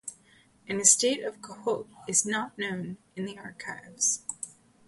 An 0.67 0.79
estate 0.79 1.23
of 1.23 1.41
Kohut 1.41 1.85
is 2.07 2.25
not 2.25 2.57
known 2.57 2.97
in 3.15 3.25
the 3.25 3.37
archives. 3.37 4.23